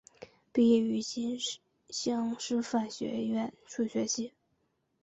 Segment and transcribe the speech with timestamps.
[0.51, 1.37] 毕业于新
[1.91, 4.33] 乡师范学院数学系。